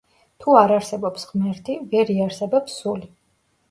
თუ 0.45 0.55
არ 0.61 0.73
არსებობს 0.77 1.27
ღმერთი, 1.33 1.79
ვერ 1.95 2.17
იარსებებს 2.19 2.83
სული. 2.83 3.17